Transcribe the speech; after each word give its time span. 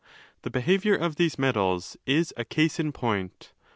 The 0.41 0.49
behaviour 0.49 0.95
of 0.95 1.17
these 1.17 1.37
metals 1.37 1.95
is 2.07 2.33
a 2.35 2.43
case 2.43 2.79
in 2.79 2.91
point. 2.91 3.51